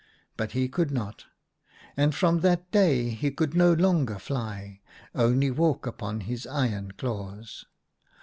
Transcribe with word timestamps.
But 0.35 0.53
he 0.53 0.67
could 0.67 0.89
not, 0.89 1.25
and 1.95 2.15
from 2.15 2.39
that 2.39 2.71
day 2.71 3.09
he 3.09 3.29
could 3.29 3.53
no 3.53 3.71
longer 3.73 4.17
fly, 4.17 4.81
only 5.13 5.51
walk 5.51 5.85
upon 5.85 6.21
his 6.21 6.47
iron 6.47 6.93
claws. 6.93 7.65